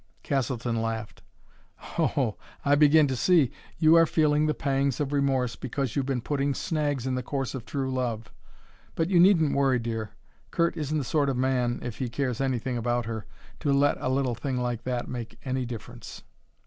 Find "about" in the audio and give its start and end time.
12.77-13.05